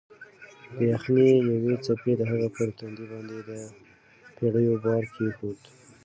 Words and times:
د 0.77 0.77
یخنۍ 0.93 1.29
یوې 1.51 1.75
څپې 1.85 2.13
د 2.17 2.21
هغې 2.31 2.49
پر 2.55 2.69
تندي 2.77 3.05
باندې 3.11 3.37
د 3.47 3.49
پېړیو 4.35 4.75
بار 4.85 5.03
کېښود. 5.13 5.59